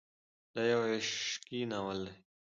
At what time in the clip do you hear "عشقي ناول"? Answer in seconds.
0.93-1.99